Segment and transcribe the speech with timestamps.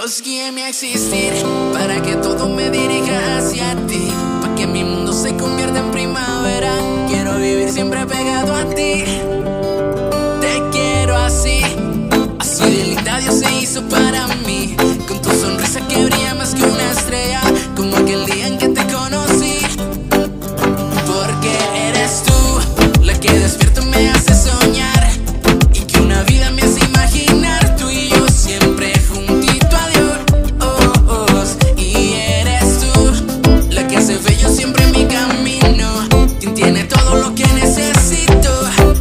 [0.00, 1.32] Dios guíe mi existir
[1.72, 4.08] para que todo me dirija hacia ti,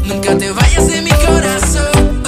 [0.07, 2.23] Nunca te vayas de mi corazón.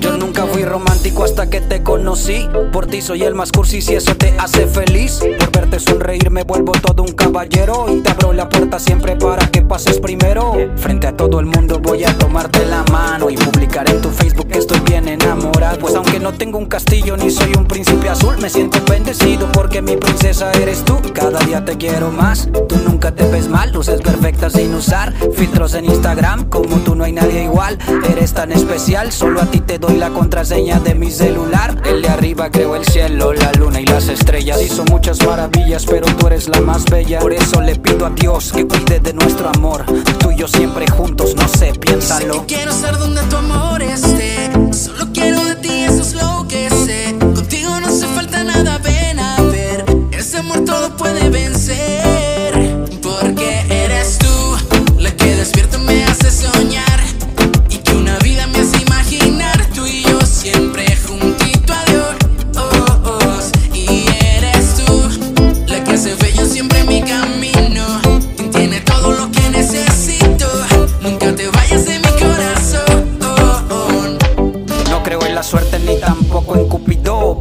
[0.00, 2.48] Yo nunca fui romántico hasta que te conocí.
[2.72, 5.20] Por ti soy el más cursi si eso te hace feliz.
[5.38, 7.86] Por verte sonreír me vuelvo todo un caballero.
[7.88, 10.54] Y te abro la puerta siempre para que pases primero.
[10.76, 14.48] Frente a todo el mundo voy a tomarte la mano y publicar en tu Facebook
[14.48, 15.78] que estoy bien enamorado.
[15.78, 17.93] Pues aunque no tengo un castillo ni soy un príncipe
[18.44, 21.00] me siento bendecido porque mi princesa eres tú.
[21.14, 22.46] Cada día te quiero más.
[22.68, 26.50] Tú nunca te ves mal, luces perfectas sin usar filtros en Instagram.
[26.50, 27.78] Como tú no hay nadie igual.
[28.06, 31.80] Eres tan especial, solo a ti te doy la contraseña de mi celular.
[31.86, 34.60] El de arriba creo el cielo, la luna y las estrellas.
[34.60, 37.20] Hizo muchas maravillas, pero tú eres la más bella.
[37.20, 39.86] Por eso le pido a Dios que cuide de nuestro amor.
[40.18, 42.42] Tú y yo siempre juntos, no sé, Sé piénsalo.
[42.42, 43.73] que quiero estar donde tu amor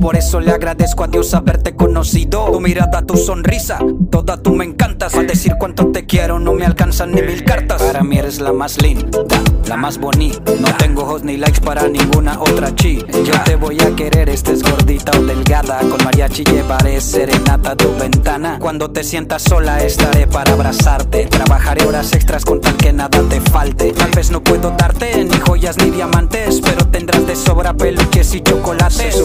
[0.03, 2.51] Por eso le agradezco a Dios haberte conocido.
[2.51, 3.79] Tu mirada, tu sonrisa,
[4.11, 5.15] toda tú me encantas.
[5.15, 7.81] Al decir cuánto te quiero, no me alcanzan ni mil cartas.
[7.81, 9.17] Para mí eres la más linda,
[9.65, 10.51] la más bonita.
[10.59, 12.97] No tengo ojos ni likes para ninguna otra chi.
[13.23, 15.79] Yo te voy a querer, estés gordita o delgada.
[15.79, 18.59] Con mariachi llevaré serenata a tu ventana.
[18.59, 21.27] Cuando te sientas sola, estaré para abrazarte.
[21.27, 23.93] Trabajaré horas extras con tal que nada te falte.
[23.93, 28.41] Tal vez no puedo darte ni joyas ni diamantes, pero tendrás de sobra peluches y
[28.41, 29.15] chocolates.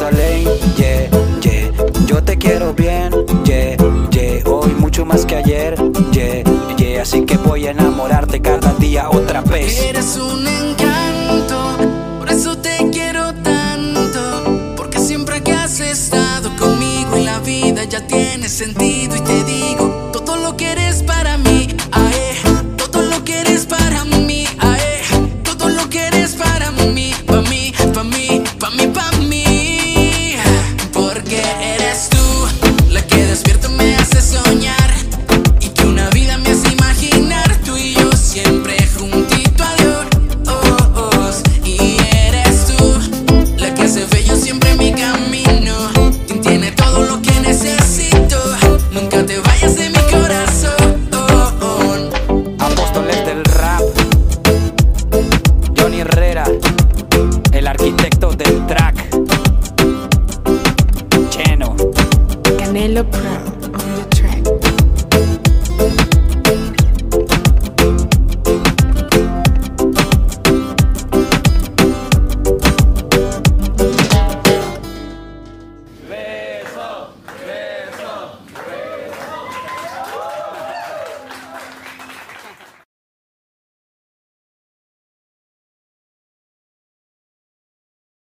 [0.00, 0.48] Lane,
[0.78, 1.10] yeah,
[1.42, 1.70] yeah.
[2.06, 3.12] Yo te quiero bien,
[3.44, 3.76] yeah,
[4.10, 4.42] yeah.
[4.46, 5.76] Hoy mucho más que ayer,
[6.12, 6.42] yeah,
[6.78, 7.02] yeah.
[7.02, 9.82] Así que voy a enamorarte cada día otra vez.
[9.82, 11.76] Eres un encanto,
[12.18, 14.74] por eso te quiero tanto.
[14.76, 19.14] Porque siempre que has estado conmigo en la vida ya tiene sentido.
[19.14, 21.51] Y te digo todo lo que eres para mí.